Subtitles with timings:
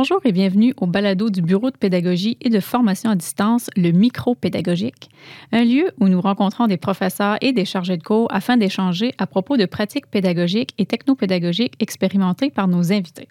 [0.00, 3.90] Bonjour et bienvenue au balado du Bureau de pédagogie et de formation à distance, le
[3.90, 5.10] micro pédagogique,
[5.50, 9.26] un lieu où nous rencontrons des professeurs et des chargés de cours afin d'échanger à
[9.26, 13.26] propos de pratiques pédagogiques et technopédagogiques expérimentées par nos invités.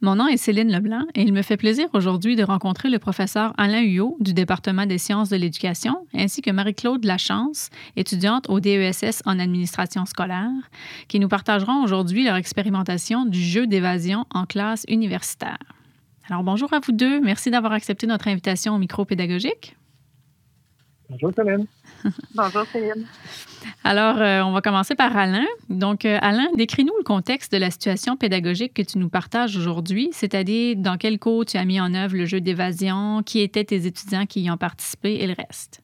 [0.00, 3.52] Mon nom est Céline Leblanc et il me fait plaisir aujourd'hui de rencontrer le professeur
[3.58, 9.20] Alain Huyot du département des sciences de l'éducation ainsi que Marie-Claude Lachance, étudiante au DESS
[9.26, 10.70] en administration scolaire,
[11.08, 15.75] qui nous partageront aujourd'hui leur expérimentation du jeu d'évasion en classe universitaire.
[16.28, 19.76] Alors bonjour à vous deux, merci d'avoir accepté notre invitation au micro pédagogique.
[21.08, 21.66] Bonjour Céline.
[22.34, 23.06] Bonjour Céline.
[23.84, 25.46] Alors, euh, on va commencer par Alain.
[25.68, 30.08] Donc, euh, Alain, décris-nous le contexte de la situation pédagogique que tu nous partages aujourd'hui,
[30.10, 33.86] c'est-à-dire dans quel cours tu as mis en œuvre le jeu d'évasion, qui étaient tes
[33.86, 35.80] étudiants qui y ont participé et le reste.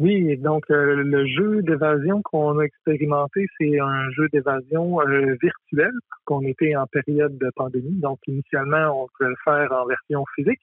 [0.00, 4.98] Oui, donc euh, le jeu d'évasion qu'on a expérimenté, c'est un jeu d'évasion
[5.40, 5.92] virtuel,
[6.24, 8.00] qu'on était en période de pandémie.
[8.00, 10.60] Donc, initialement, on pouvait le faire en version physique,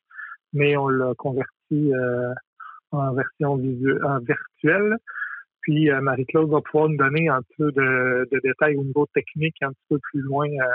[0.54, 1.92] mais on l'a converti
[2.92, 4.98] en version en virtuelle.
[5.68, 9.62] Puis euh, Marie-Claude va pouvoir nous donner un peu de, de, détails au niveau technique
[9.62, 10.66] un petit peu plus loin euh,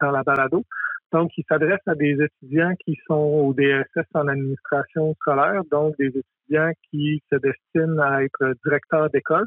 [0.00, 0.64] dans la balado.
[1.12, 6.06] Donc, il s'adresse à des étudiants qui sont au DSS en administration scolaire, donc des
[6.06, 9.46] étudiants qui se destinent à être directeurs d'école.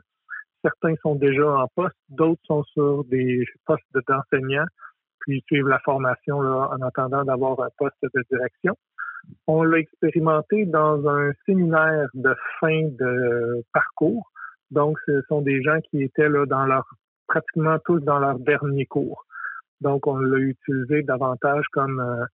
[0.62, 4.68] Certains sont déjà en poste, d'autres sont sur des postes d'enseignants,
[5.22, 8.76] puis suivent la formation là, en attendant d'avoir un poste de direction.
[9.48, 14.32] On l'a expérimenté dans un séminaire de fin de parcours.
[14.70, 16.86] Donc, ce sont des gens qui étaient là dans leur
[17.28, 19.26] pratiquement tous dans leur dernier cours.
[19.82, 22.26] Donc, on l'a utilisé davantage comme euh,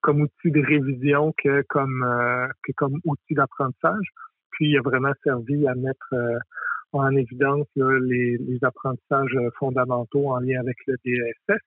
[0.00, 4.06] comme outil de révision que comme euh, que comme outil d'apprentissage.
[4.50, 6.38] Puis, il a vraiment servi à mettre euh,
[6.92, 11.60] en évidence les, les, apprentissages fondamentaux en lien avec le DSS.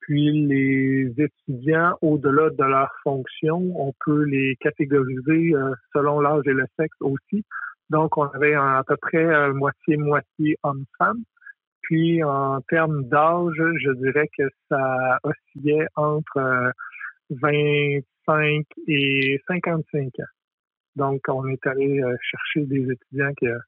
[0.00, 6.52] Puis les étudiants, au-delà de leur fonction, on peut les catégoriser euh, selon l'âge et
[6.52, 7.44] le sexe aussi.
[7.90, 11.22] Donc, on avait à peu près moitié-moitié hommes-femmes.
[11.88, 16.72] Puis, en termes d'âge, je dirais que ça oscillait entre
[17.30, 20.22] 25 euh, et 55 ans.
[20.96, 23.60] Donc, on est allé euh, chercher des étudiants qui ont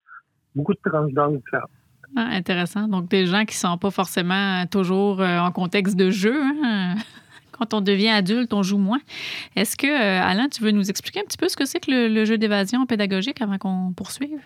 [0.56, 1.70] beaucoup de tranches d'âge différentes.
[2.16, 2.88] Ah, intéressant.
[2.88, 6.42] Donc, des gens qui ne sont pas forcément toujours euh, en contexte de jeu.
[6.42, 6.96] Hein.
[7.52, 9.00] Quand on devient adulte, on joue moins.
[9.54, 12.24] Est-ce que, Alain, tu veux nous expliquer un petit peu ce que c'est que le,
[12.24, 14.40] jeu d'évasion pédagogique avant qu'on poursuive?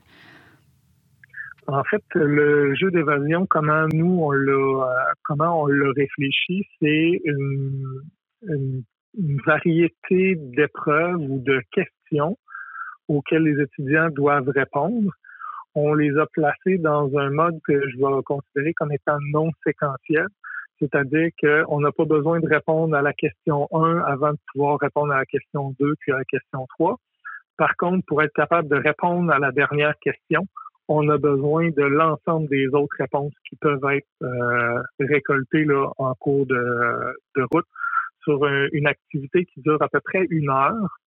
[1.69, 7.21] En fait, le jeu d'évasion, comment nous on l'a, euh, comment on l'a réfléchi, c'est
[7.25, 8.03] une,
[9.47, 12.37] variété d'épreuves ou de questions
[13.09, 15.13] auxquelles les étudiants doivent répondre
[15.75, 20.27] on les a placés dans un mode que je vais considérer comme étant non séquentiel.
[20.79, 25.13] C'est-à-dire qu'on n'a pas besoin de répondre à la question 1 avant de pouvoir répondre
[25.13, 26.97] à la question 2 puis à la question 3.
[27.57, 30.47] Par contre, pour être capable de répondre à la dernière question,
[30.89, 36.15] on a besoin de l'ensemble des autres réponses qui peuvent être euh, récoltées là, en
[36.15, 37.15] cours de,
[37.53, 37.67] route
[38.23, 40.99] sur une activité qui dure à peu près une heure.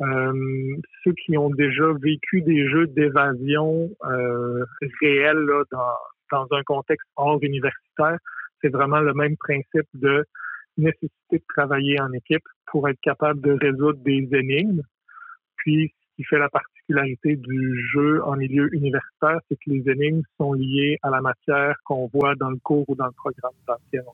[0.00, 4.64] Euh, ceux qui ont déjà vécu des jeux d'évasion euh,
[5.00, 5.94] réels dans,
[6.32, 8.18] dans un contexte hors universitaire,
[8.60, 10.24] c'est vraiment le même principe de
[10.76, 14.82] nécessité de travailler en équipe pour être capable de résoudre des énigmes.
[15.56, 20.52] Puis, qui fait la particularité du jeu en milieu universitaire, c'est que les énigmes sont
[20.52, 24.04] liées à la matière qu'on voit dans le cours ou dans le programme dans lequel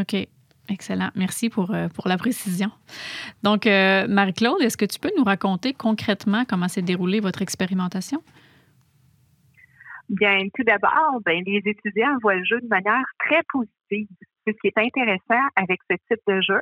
[0.00, 0.28] OK.
[0.70, 1.10] Excellent.
[1.14, 2.70] Merci pour, euh, pour la précision.
[3.42, 8.22] Donc, euh, Marie-Claude, est-ce que tu peux nous raconter concrètement comment s'est déroulée votre expérimentation?
[10.08, 14.08] Bien, tout d'abord, ben, les étudiants voient le jeu de manière très positive.
[14.46, 16.60] C'est ce qui est intéressant avec ce type de jeu.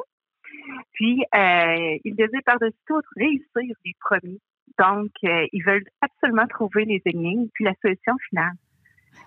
[0.93, 4.41] Puis, euh, ils désirent par-dessus tout réussir les premiers.
[4.79, 8.55] Donc, ils veulent absolument trouver les énigmes puis la solution finale.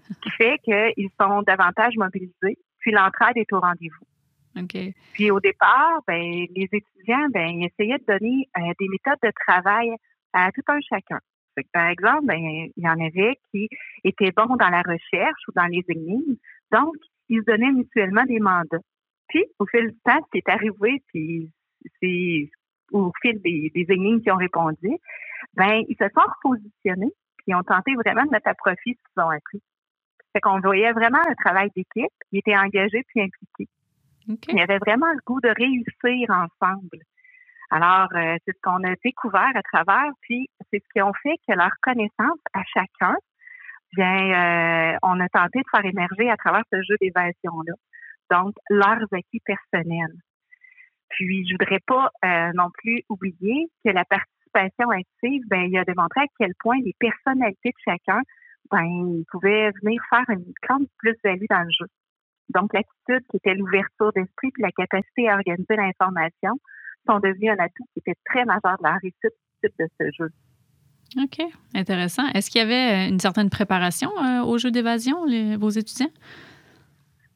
[0.10, 4.06] Ce qui fait qu'ils sont davantage mobilisés, puis l'entraide est au rendez-vous.
[5.13, 9.31] Puis au départ, ben, les étudiants, ben, ils essayaient de donner euh, des méthodes de
[9.45, 9.92] travail
[10.33, 11.19] à tout un chacun.
[11.74, 13.69] par exemple, ben, il y en avait qui
[14.04, 16.38] étaient bons dans la recherche ou dans les énigmes.
[16.72, 16.95] Donc,
[17.30, 18.80] ils se donnaient mutuellement des mandats.
[19.27, 21.51] Puis, au fil du temps, ce qui est arrivé, puis
[22.01, 22.50] c'est
[22.92, 24.98] au fil des, des énigmes qui ont répondu,
[25.54, 29.24] ben, ils se sont repositionnés, puis ont tenté vraiment de mettre à profit ce qu'ils
[29.24, 29.62] ont appris.
[30.33, 33.69] Fait qu'on voyait vraiment un travail d'équipe, ils étaient engagés puis impliqués.
[34.27, 37.00] Il y avait vraiment le goût de réussir ensemble.
[37.72, 41.38] Alors, euh, c'est ce qu'on a découvert à travers, puis c'est ce qui ont fait
[41.48, 43.16] que leur connaissance à chacun,
[43.95, 47.74] bien, euh, on a tenté de faire émerger à travers ce jeu d'évasion-là.
[48.31, 50.16] Donc, leurs acquis personnels.
[51.10, 55.83] Puis, je voudrais pas euh, non plus oublier que la participation active, ben, il a
[55.83, 58.22] démontré à quel point les personnalités de chacun,
[58.72, 61.88] ben, pouvaient venir faire une grande plus-value dans le jeu.
[62.50, 66.54] Donc, l'attitude qui était l'ouverture d'esprit puis la capacité à organiser l'information
[67.07, 70.30] sont devenus un atout qui était très majeur de la réussite de ce jeu.
[71.18, 71.42] OK,
[71.74, 72.27] intéressant.
[72.33, 75.25] Est-ce qu'il y avait une certaine préparation euh, au jeu d'évasion,
[75.57, 76.12] vos étudiants?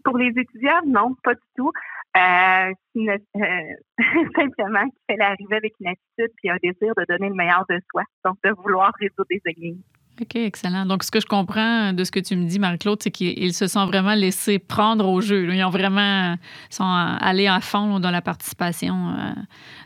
[0.03, 1.71] Pour les étudiants, non, pas du tout.
[2.17, 3.17] Euh, euh,
[4.35, 7.79] simplement qu'il fallait arriver avec une attitude puis un désir de donner le meilleur de
[7.91, 9.81] soi, donc de vouloir résoudre des énigmes.
[10.19, 10.85] OK, excellent.
[10.85, 13.67] Donc, ce que je comprends de ce que tu me dis, Marie-Claude, c'est qu'ils se
[13.67, 15.45] sont vraiment laissés prendre au jeu.
[15.53, 16.35] Ils ont vraiment
[16.69, 19.13] sont allés à fond dans la participation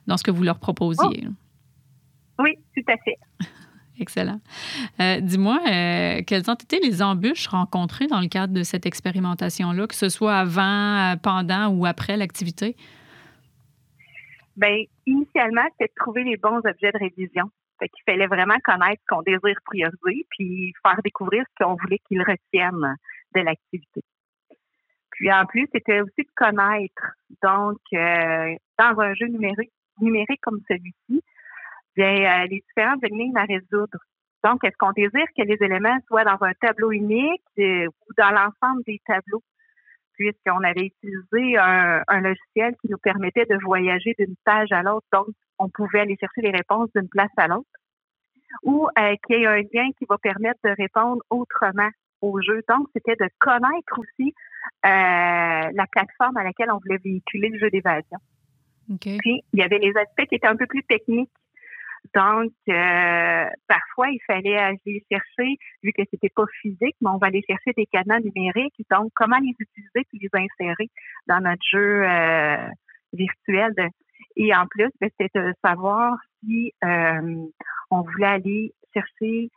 [0.08, 1.28] dans ce que vous leur proposiez.
[1.28, 1.34] Oh.
[2.40, 3.18] Oui, tout à fait.
[4.04, 4.42] Excellent.
[5.00, 9.88] Euh, dis-moi, euh, quelles ont été les embûches rencontrées dans le cadre de cette expérimentation-là,
[9.88, 12.76] que ce soit avant, pendant ou après l'activité?
[14.58, 17.46] Bien, initialement, c'était de trouver les bons objets de révision.
[17.80, 22.00] Fait qu'il fallait vraiment connaître ce qu'on désire prioriser, puis faire découvrir ce qu'on voulait
[22.06, 22.98] qu'ils retiennent
[23.36, 24.02] de l'activité.
[25.12, 27.16] Puis en plus, c'était aussi de connaître.
[27.42, 29.72] Donc, euh, dans un jeu numérique,
[30.02, 31.24] numérique comme celui-ci,
[31.96, 33.98] bien, euh, les différentes énigmes à résoudre.
[34.44, 38.32] Donc, est-ce qu'on désire que les éléments soient dans un tableau unique euh, ou dans
[38.32, 39.44] l'ensemble des tableaux?
[40.14, 45.28] Puisqu'on avait utilisé un, logiciel qui nous permettait de voyager d'une page à l'autre, donc
[45.58, 47.66] on pouvait aller chercher les réponses d'une place à l'autre.
[48.62, 51.90] Ou euh, qu'il y ait un lien qui va permettre de répondre autrement
[52.22, 52.62] au jeu.
[52.70, 54.36] Donc, c'était de connaître aussi
[54.84, 58.20] la plateforme à laquelle on voulait véhiculer le jeu d'évasion.
[59.00, 61.32] Puis, il y avait les aspects qui étaient un peu plus techniques
[62.14, 67.28] donc, euh, parfois, il fallait aller chercher, vu que c'était pas physique, mais on va
[67.28, 68.76] aller chercher des canaux numériques.
[68.92, 70.90] Donc, comment les utiliser puis les insérer
[71.28, 72.68] dans notre jeu euh,
[73.14, 73.74] virtuel?
[74.36, 77.46] Et en plus, ben, c'était de savoir si euh,
[77.90, 79.50] on voulait aller chercher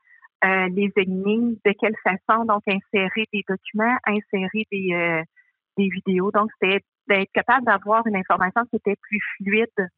[0.44, 5.22] les énigmes, de quelle façon, donc insérer des documents, insérer des,
[5.76, 6.30] des vidéos.
[6.30, 9.88] Donc, c'était d'être capable d'avoir une information qui était plus fluide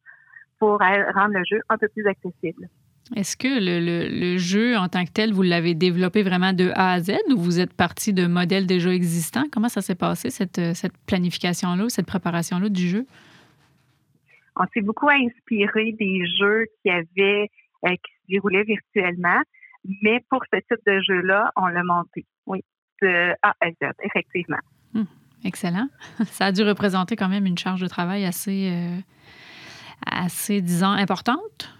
[0.59, 2.69] pour rendre le jeu un peu plus accessible.
[3.15, 6.99] Est-ce que le, jeu en tant que tel, vous l'avez développé vraiment de A à
[6.99, 9.45] Z ou vous êtes parti de modèles déjà existants?
[9.51, 13.07] Comment ça s'est passé, cette, cette planification-là, cette préparation-là du jeu?
[14.55, 17.49] On s'est beaucoup inspiré des jeux qui avaient
[17.85, 19.41] euh, qui se déroulaient virtuellement,
[20.01, 22.61] mais pour ce type de jeu-là, on l'a monté, oui,
[23.01, 24.57] de A à Z, effectivement.
[24.93, 25.07] Hum,
[25.45, 25.87] excellent.
[26.25, 28.99] Ça a dû représenter quand même une charge de travail assez, euh,
[30.05, 31.73] assez, disons, importante?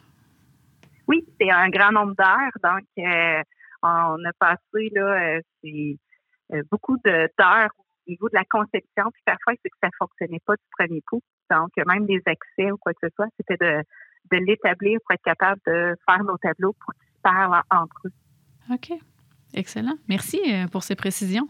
[1.07, 2.51] Oui, c'est un grand nombre d'heures.
[2.63, 3.43] Donc, euh,
[3.81, 5.41] on a passé là, euh,
[6.53, 9.05] euh, beaucoup d'heures au niveau de la conception.
[9.11, 11.21] Puis parfois, c'est que ça ne fonctionnait pas du premier coup.
[11.49, 13.83] Donc, même des accès ou quoi que ce soit, c'était de,
[14.31, 18.13] de l'établir pour être capable de faire nos tableaux pour qu'ils parlent entre eux.
[18.71, 18.99] OK.
[19.55, 19.95] Excellent.
[20.07, 21.47] Merci euh, pour ces précisions.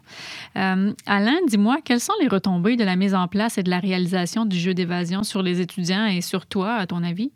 [0.56, 3.80] Euh, Alain, dis-moi, quelles sont les retombées de la mise en place et de la
[3.80, 7.32] réalisation du jeu d'évasion sur les étudiants et sur toi, à ton avis?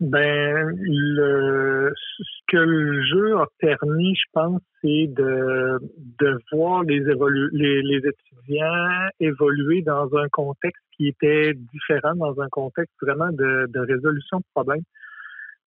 [0.00, 5.78] Ben, le, ce que le jeu a permis, je pense, c'est de,
[6.20, 13.32] de voir les, étudiants évoluer dans un contexte qui était différent, dans un contexte vraiment
[13.32, 14.82] de, résolution de problèmes.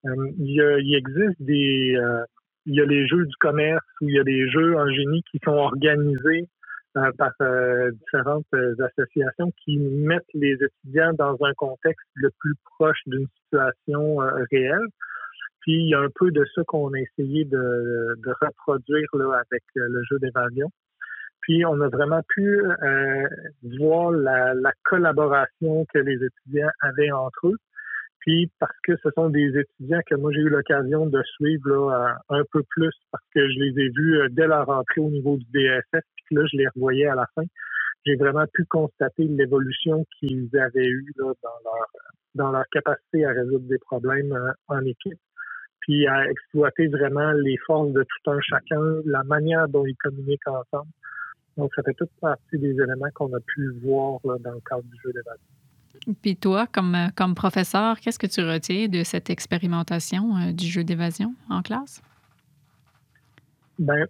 [0.05, 1.97] Euh, il, existe des,
[2.69, 5.23] il y a les jeux du commerce où il y a des jeux en génie
[5.31, 6.47] qui sont organisés
[6.97, 12.53] euh, par euh, différentes euh, associations qui mettent les étudiants dans un contexte le plus
[12.77, 14.17] proche d'une situation
[14.51, 14.85] réelle.
[15.61, 19.41] Puis il y a un peu de ça qu'on a essayé de, de reproduire là,
[19.51, 20.71] avec le jeu d'évasion.
[21.41, 22.61] Puis on a vraiment pu
[23.79, 27.57] voir la, la collaboration que les étudiants avaient entre eux
[28.19, 32.17] puis parce que ce sont des étudiants que moi j'ai eu l'occasion de suivre là,
[32.29, 35.37] un peu plus parce que je les ai vus euh, dès leur rentrée au niveau
[35.37, 37.43] du DSS, puis là je les revoyais à la fin.
[38.05, 41.87] J'ai vraiment pu constater l'évolution qu'ils avaient eue là, dans leur
[42.35, 45.19] dans leur capacité à résoudre des problèmes euh, en équipe,
[45.81, 50.47] puis à exploiter vraiment les forces de tout un chacun, la manière dont ils communiquent
[50.47, 50.91] ensemble.
[51.57, 54.83] Donc ça fait toute partie des éléments qu'on a pu voir là, dans le cadre
[54.83, 55.58] du jeu d'évaluation.
[56.21, 60.65] Puis toi, comme, euh, comme professeur, qu'est-ce que tu retiens de cette expérimentation euh, du
[60.65, 62.01] jeu d'évasion en classe?
[63.77, 64.05] Ben,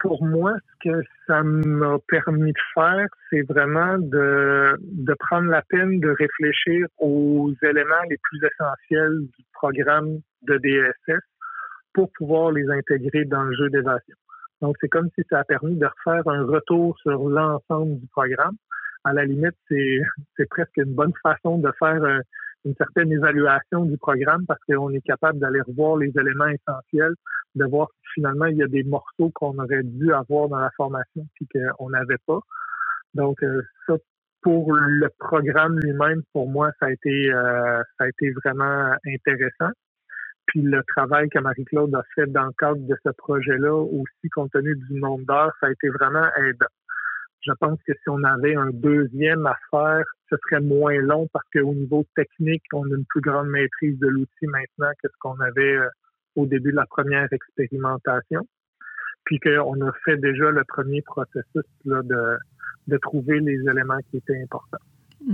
[0.00, 5.62] pour moi, ce que ça m'a permis de faire, c'est vraiment de, de prendre la
[5.62, 11.22] peine de réfléchir aux éléments les plus essentiels du programme de DSS
[11.94, 14.16] pour pouvoir les intégrer dans le jeu d'évasion.
[14.60, 18.56] Donc, c'est comme si ça a permis de refaire un retour sur l'ensemble du programme
[19.04, 22.20] à la limite, c'est, presque une bonne façon de faire euh,
[22.64, 27.14] une certaine évaluation du programme parce qu'on est capable d'aller revoir les éléments essentiels,
[27.54, 30.70] de voir si finalement il y a des morceaux qu'on aurait dû avoir dans la
[30.76, 32.40] formation puis qu'on n'avait pas.
[33.12, 33.94] Donc euh, ça,
[34.42, 39.72] pour le programme lui-même, pour moi, ça a été euh, ça a été vraiment intéressant.
[40.46, 44.52] Puis le travail que Marie-Claude a fait dans le cadre de ce projet-là, aussi compte
[44.52, 46.66] tenu du nombre d'heures, ça a été vraiment aidant.
[47.46, 51.44] Je pense que si on avait un deuxième à faire, ce serait moins long parce
[51.52, 55.38] qu'au niveau technique, on a une plus grande maîtrise de l'outil maintenant que ce qu'on
[55.40, 55.88] avait euh,
[56.36, 58.40] au début de la première expérimentation.
[59.24, 62.38] Puis qu'on a fait déjà le premier processus là, de,
[62.88, 64.84] de trouver les éléments qui étaient importants.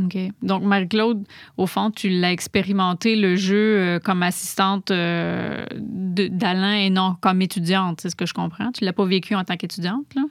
[0.05, 0.17] OK.
[0.43, 1.27] Donc, Marie-Claude,
[1.57, 7.43] au fond, tu l'as expérimenté le jeu euh, comme assistante euh, d'Alain et non comme
[7.43, 8.71] étudiante, c'est ce que je comprends.
[8.71, 10.23] Tu ne l'as pas vécu en tant qu'étudiante, là?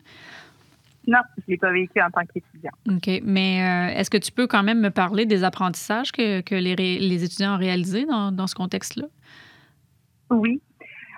[1.08, 2.76] Non, je ne l'ai pas vécu en tant qu'étudiante.
[2.88, 3.22] OK.
[3.24, 6.76] Mais euh, est-ce que tu peux quand même me parler des apprentissages que, que les,
[6.76, 9.08] les, étudiants ont réalisés dans, dans ce contexte-là?
[10.30, 10.62] Oui.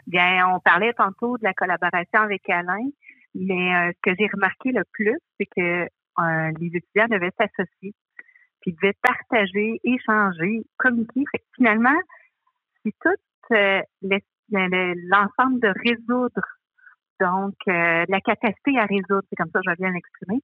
[0.08, 2.90] Bien, on parlait tantôt de la collaboration avec Alain,
[3.36, 5.88] mais ce que j'ai remarqué le plus, c'est que
[6.60, 7.94] les étudiants devaient s'associer
[8.62, 11.24] puis devaient partager, échanger, communiquer.
[11.56, 12.00] finalement,
[12.84, 13.82] c'est tout euh,
[14.52, 16.46] l'ensemble de résoudre,
[17.22, 20.42] donc euh, la capacité à résoudre, c'est comme ça que je viens l'exprimer.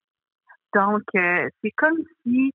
[0.76, 2.54] Donc, euh, c'est comme si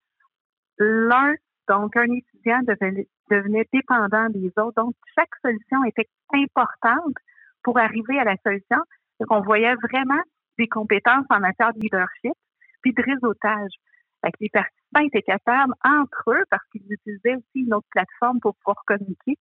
[0.78, 1.34] l'un,
[1.68, 4.74] donc un étudiant devenait, dépendant des autres.
[4.76, 7.16] Donc, chaque solution était importante
[7.64, 8.78] pour arriver à la solution.
[9.18, 10.22] Donc, on voyait vraiment
[10.56, 12.34] des compétences en matière de leadership
[12.82, 13.72] puis de réseautage.
[14.24, 18.54] Fait les participants étaient capables entre eux, parce qu'ils utilisaient aussi une autre plateforme pour
[18.56, 19.36] pouvoir communiquer,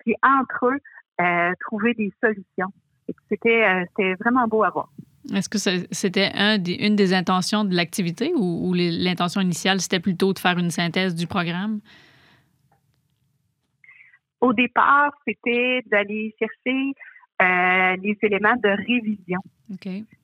[0.00, 0.78] puis entre eux,
[1.20, 2.72] euh, trouver des solutions.
[3.10, 4.88] Euh, c'était vraiment beau à voir.
[5.34, 10.38] Est-ce que c'était un une des intentions de l'activité ou, l'intention initiale, c'était plutôt de
[10.38, 11.80] faire une synthèse du programme?
[14.40, 16.92] Au départ, c'était d'aller chercher
[17.40, 19.40] euh, les éléments de révision.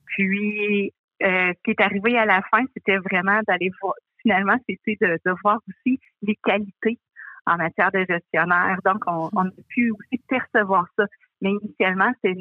[0.05, 4.97] Puis, euh, ce qui est arrivé à la fin, c'était vraiment d'aller voir, finalement, c'était
[5.01, 6.99] de, de, voir aussi les qualités
[7.47, 8.77] en matière de gestionnaire.
[8.85, 11.05] Donc, on, on a pu aussi percevoir ça.
[11.41, 12.35] Mais initialement, c'est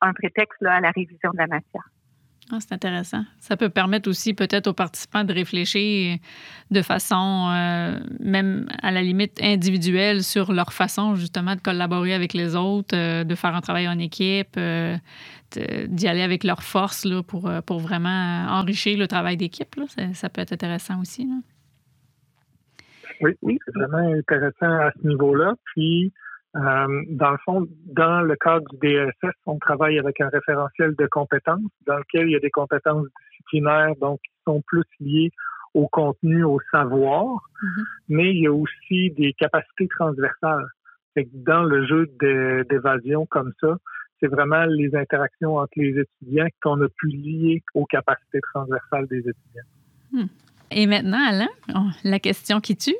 [0.00, 1.84] un prétexte là, à la révision de la matière.
[2.50, 3.22] Ah, c'est intéressant.
[3.38, 6.18] Ça peut permettre aussi peut-être aux participants de réfléchir
[6.70, 12.34] de façon euh, même à la limite individuelle sur leur façon justement de collaborer avec
[12.34, 14.96] les autres, euh, de faire un travail en équipe, euh,
[15.86, 19.74] d'y aller avec leur force là, pour, pour vraiment enrichir le travail d'équipe.
[19.88, 21.26] Ça, ça, peut être intéressant aussi.
[21.26, 21.34] Là.
[23.22, 25.54] Oui, oui, c'est vraiment intéressant à ce niveau-là.
[25.66, 26.12] Puis,
[26.54, 31.06] euh, dans le fond, dans le cadre du DSS, on travaille avec un référentiel de
[31.06, 35.30] compétences dans lequel il y a des compétences disciplinaires, donc qui sont plus liées
[35.72, 37.84] au contenu, au savoir, mm-hmm.
[38.10, 40.66] mais il y a aussi des capacités transversales.
[41.32, 42.06] dans le jeu
[42.68, 43.78] d'évasion comme ça,
[44.20, 49.18] c'est vraiment les interactions entre les étudiants qu'on a pu lier aux capacités transversales des
[49.18, 49.68] étudiants.
[50.12, 50.26] Hmm.
[50.70, 51.48] Et maintenant, Alain,
[52.04, 52.96] la question qui tue,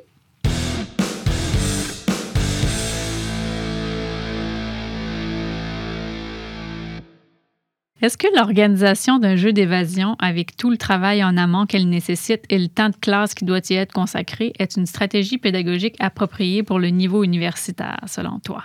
[8.03, 12.59] Est-ce que l'organisation d'un jeu d'évasion avec tout le travail en amont qu'elle nécessite et
[12.59, 16.79] le temps de classe qui doit y être consacré est une stratégie pédagogique appropriée pour
[16.79, 18.61] le niveau universitaire, selon toi?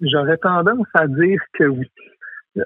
[0.00, 1.88] J'aurais tendance à dire que oui.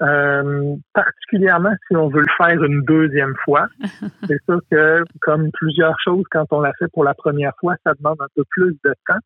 [0.01, 3.67] Euh, particulièrement si on veut le faire une deuxième fois.
[4.27, 7.93] C'est sûr que, comme plusieurs choses, quand on l'a fait pour la première fois, ça
[7.93, 9.19] demande un peu plus de temps.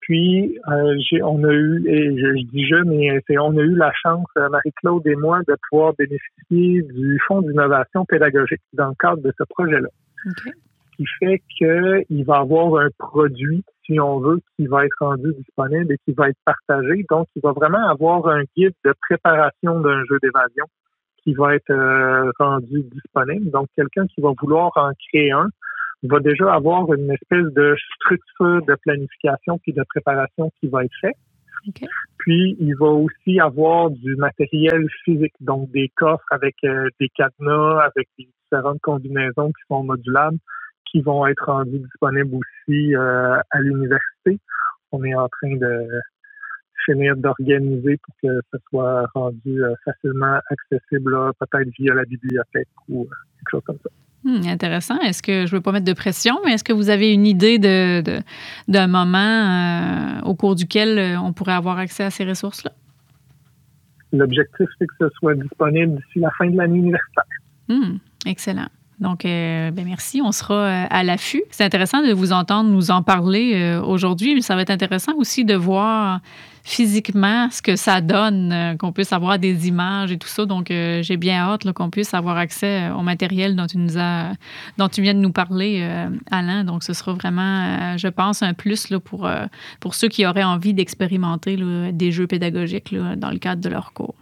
[0.00, 4.26] Puis, euh, on a eu, et je, dis je, mais on a eu la chance,
[4.38, 9.32] euh, Marie-Claude et moi, de pouvoir bénéficier du Fonds d'innovation pédagogique dans le cadre de
[9.36, 9.88] ce projet-là.
[10.24, 14.96] Ce qui fait qu'il va y avoir un produit, si on veut, qui va être
[15.00, 17.04] rendu disponible et qui va être partagé.
[17.10, 20.64] Donc, il va vraiment avoir un guide de préparation d'un jeu d'évasion
[21.22, 23.50] qui va être euh, rendu disponible.
[23.50, 25.48] Donc, quelqu'un qui va vouloir en créer un,
[26.08, 30.96] va déjà avoir une espèce de structure de planification puis de préparation qui va être
[31.00, 31.16] faite.
[32.18, 37.80] Puis, il va aussi avoir du matériel physique, donc des coffres avec euh, des cadenas,
[37.80, 40.38] avec des différentes combinaisons qui sont modulables,
[40.90, 44.38] qui vont être rendues disponibles aussi euh, à l'université.
[44.92, 45.88] On est en train de
[46.86, 53.04] finir d'organiser pour que ce soit rendu euh, facilement accessible, peut-être via la bibliothèque ou
[53.04, 53.90] quelque chose comme ça.
[54.24, 54.98] Hmm, intéressant.
[55.00, 57.26] Est-ce que je ne veux pas mettre de pression, mais est-ce que vous avez une
[57.26, 58.02] idée d'un
[58.68, 62.72] de, moment euh, au cours duquel euh, on pourrait avoir accès à ces ressources-là?
[64.12, 67.24] L'objectif, c'est que ce soit disponible d'ici la fin de l'année universitaire.
[67.68, 67.96] Hmm,
[68.26, 68.68] excellent.
[69.00, 70.20] Donc, ben merci.
[70.22, 71.42] On sera à l'affût.
[71.50, 75.44] C'est intéressant de vous entendre nous en parler aujourd'hui, mais ça va être intéressant aussi
[75.44, 76.20] de voir
[76.62, 80.46] physiquement ce que ça donne, euh, qu'on puisse avoir des images et tout ça.
[80.46, 83.98] Donc, euh, j'ai bien hâte qu'on puisse avoir accès euh, au matériel dont tu, nous
[83.98, 84.32] as,
[84.78, 85.86] dont tu viens de nous parler,
[86.30, 86.64] Alain.
[86.64, 89.28] Donc, ce sera vraiment, je pense, un plus pour,
[89.80, 91.58] pour ceux qui auraient envie d'expérimenter
[91.92, 94.14] des jeux pédagogiques dans le cadre de leur cours.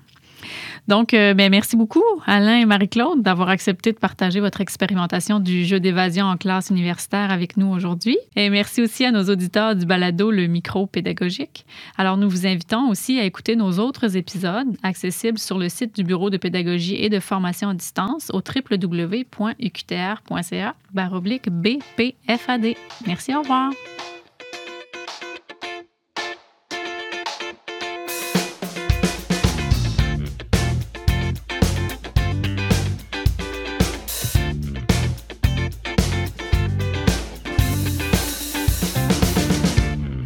[0.89, 5.65] Donc, euh, ben, merci beaucoup, Alain et Marie-Claude, d'avoir accepté de partager votre expérimentation du
[5.65, 8.19] jeu d'évasion en classe universitaire avec nous aujourd'hui.
[8.37, 11.67] Et merci aussi à nos auditeurs du balado Le Micro Pédagogique.
[11.97, 16.05] Alors, nous vous invitons aussi à écouter nos autres épisodes accessibles sur le site du
[16.05, 19.29] Bureau de pédagogie et de formation à distance au www.uqtr.ca
[21.51, 22.75] BPFAD.
[23.07, 23.73] Merci, au revoir.